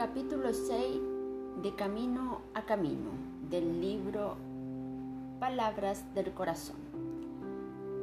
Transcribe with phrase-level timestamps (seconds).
[0.00, 0.98] Capítulo 6
[1.62, 3.10] de Camino a Camino
[3.50, 4.38] del libro
[5.38, 6.78] Palabras del Corazón.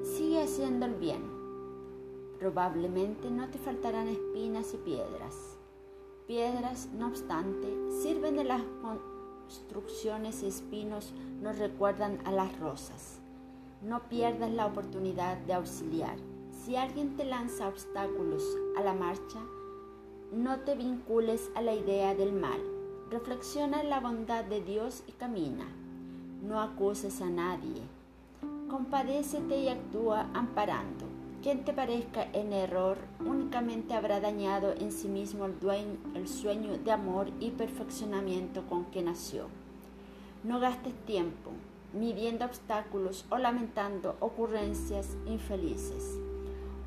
[0.04, 1.23] Sigue haciendo el bien.
[2.38, 5.57] Probablemente no te faltarán espinas y piedras.
[6.27, 7.68] Piedras, no obstante,
[8.04, 13.18] sirven de las construcciones y espinos nos recuerdan a las rosas.
[13.82, 16.18] No pierdas la oportunidad de auxiliar.
[16.63, 18.43] Si alguien te lanza obstáculos
[18.77, 19.40] a la marcha,
[20.31, 22.59] no te vincules a la idea del mal.
[23.09, 25.66] Reflexiona en la bondad de Dios y camina.
[26.44, 27.81] No acuses a nadie.
[28.70, 31.05] Compadécete y actúa amparando.
[31.41, 35.55] Quien te parezca en error únicamente habrá dañado en sí mismo el,
[36.13, 39.48] el sueño de amor y perfeccionamiento con que nació.
[40.44, 41.52] No gastes tiempo
[41.94, 46.20] midiendo obstáculos o lamentando ocurrencias infelices.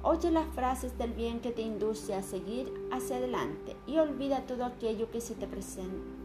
[0.03, 4.65] Oye las frases del bien que te induce a seguir hacia adelante y olvida todo
[4.65, 5.47] aquello que se te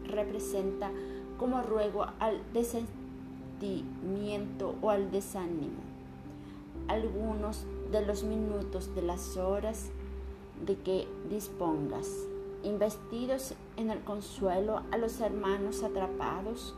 [0.04, 0.90] representa
[1.38, 5.76] como ruego al desentimiento o al desánimo.
[6.88, 9.90] Algunos de los minutos de las horas
[10.64, 12.08] de que dispongas,
[12.62, 16.74] investidos en el consuelo a los hermanos atrapados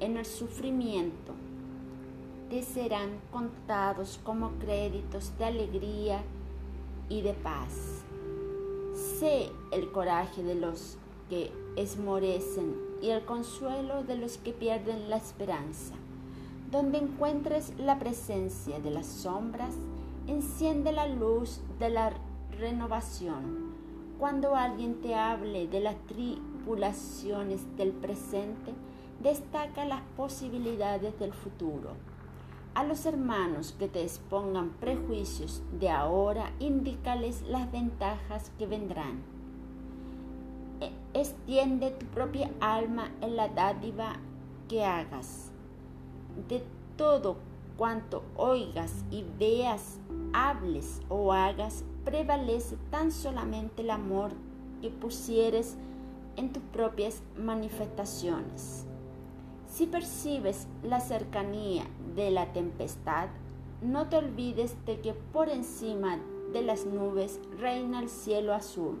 [0.00, 1.34] en el sufrimiento,
[2.50, 6.22] te serán contados como créditos de alegría
[7.08, 8.04] y de paz.
[9.18, 10.96] Sé el coraje de los
[11.28, 15.94] que esmorecen y el consuelo de los que pierden la esperanza.
[16.70, 19.74] Donde encuentres la presencia de las sombras,
[20.26, 22.12] enciende la luz de la
[22.58, 23.74] renovación.
[24.18, 28.72] Cuando alguien te hable de las tribulaciones del presente,
[29.22, 31.90] destaca las posibilidades del futuro.
[32.76, 39.22] A los hermanos que te expongan prejuicios de ahora, indícales las ventajas que vendrán.
[40.82, 44.16] E, extiende tu propia alma en la dádiva
[44.68, 45.52] que hagas.
[46.50, 46.62] De
[46.98, 47.38] todo
[47.78, 49.98] cuanto oigas y veas,
[50.34, 54.32] hables o hagas, prevalece tan solamente el amor
[54.82, 55.78] que pusieres
[56.36, 58.86] en tus propias manifestaciones.
[59.76, 63.28] Si percibes la cercanía de la tempestad,
[63.82, 66.16] no te olvides de que por encima
[66.54, 68.98] de las nubes reina el cielo azul.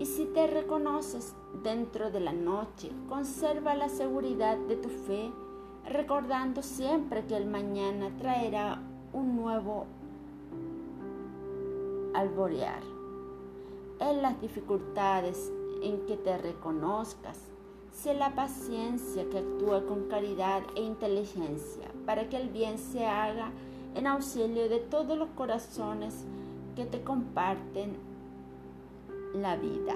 [0.00, 5.30] Y si te reconoces dentro de la noche, conserva la seguridad de tu fe,
[5.88, 8.82] recordando siempre que el mañana traerá
[9.12, 9.86] un nuevo
[12.12, 12.82] alborear.
[14.00, 17.50] En las dificultades en que te reconozcas,
[17.92, 23.50] Sé la paciencia que actúa con caridad e inteligencia para que el bien se haga
[23.94, 26.24] en auxilio de todos los corazones
[26.76, 27.96] que te comparten
[29.34, 29.94] la vida.